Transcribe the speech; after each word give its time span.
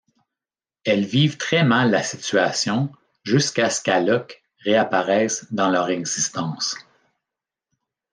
Ils 0.83 1.05
vivent 1.05 1.37
très 1.37 1.63
mal 1.63 1.91
la 1.91 2.01
situation 2.01 2.91
jusqu'à 3.21 3.69
ce 3.69 3.81
qu'Alok 3.83 4.41
réapparaisse 4.63 5.45
dans 5.53 5.69
leur 5.69 5.91
existence. 5.91 6.75